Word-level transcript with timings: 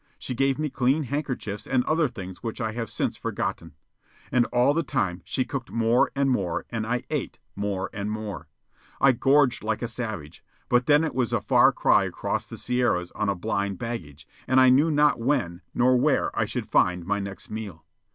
She 0.17 0.33
gave 0.33 0.57
me 0.57 0.71
clean 0.71 1.03
handkerchiefs 1.03 1.67
and 1.67 1.83
other 1.83 2.07
things 2.07 2.41
which 2.41 2.59
I 2.59 2.71
have 2.71 2.89
since 2.89 3.17
forgotten. 3.17 3.75
And 4.31 4.45
all 4.47 4.73
the 4.73 4.81
time 4.81 5.21
she 5.25 5.45
cooked 5.45 5.69
more 5.69 6.11
and 6.15 6.31
more 6.31 6.65
and 6.71 6.87
I 6.87 7.03
ate 7.11 7.37
more 7.55 7.87
and 7.93 8.09
more. 8.09 8.47
I 8.99 9.11
gorged 9.11 9.63
like 9.63 9.83
a 9.83 9.87
savage; 9.87 10.43
but 10.69 10.87
then 10.87 11.03
it 11.03 11.13
was 11.13 11.33
a 11.33 11.39
far 11.39 11.71
cry 11.71 12.05
across 12.05 12.47
the 12.47 12.57
Sierras 12.57 13.11
on 13.11 13.29
a 13.29 13.35
blind 13.35 13.77
baggage, 13.77 14.27
and 14.47 14.59
I 14.59 14.69
knew 14.69 14.89
not 14.89 15.19
when 15.19 15.61
nor 15.71 15.95
where 15.95 16.35
I 16.35 16.45
should 16.45 16.67
find 16.67 17.05
my 17.05 17.19
next 17.19 17.51
meal. 17.51 17.85